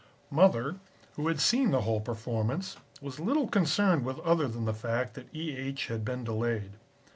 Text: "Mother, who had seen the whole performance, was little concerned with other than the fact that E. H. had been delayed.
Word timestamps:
"Mother, 0.31 0.77
who 1.15 1.27
had 1.27 1.39
seen 1.39 1.69
the 1.69 1.81
whole 1.81 2.01
performance, 2.01 2.75
was 3.01 3.19
little 3.19 3.47
concerned 3.47 4.03
with 4.03 4.17
other 4.21 4.47
than 4.47 4.65
the 4.65 4.73
fact 4.73 5.13
that 5.13 5.27
E. 5.31 5.55
H. 5.55 5.89
had 5.89 6.03
been 6.03 6.23
delayed. 6.23 6.71